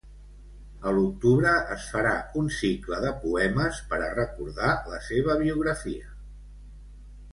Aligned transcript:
A 0.91 0.93
l'octubre 0.99 1.51
es 1.75 1.83
farà 1.97 2.13
un 2.41 2.49
cicle 2.59 3.01
de 3.05 3.11
poemes 3.25 3.83
per 3.93 3.99
a 4.07 4.11
recordar 4.17 4.71
la 4.95 4.99
seva 5.11 5.37
biografia. 5.43 6.15